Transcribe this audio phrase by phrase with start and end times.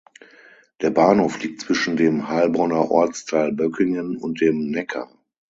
[0.81, 5.15] Der Bahnhof liegt zwischen dem Heilbronner Ortsteil Böckingen und dem Neckar.